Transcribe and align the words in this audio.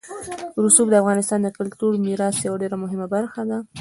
رسوب 0.63 0.87
د 0.89 0.95
افغانستان 1.01 1.39
د 1.43 1.47
کلتوري 1.57 1.97
میراث 2.05 2.35
یوه 2.47 2.57
ډېره 2.61 2.77
مهمه 2.83 3.07
برخه 3.15 3.41
ده. 3.49 3.57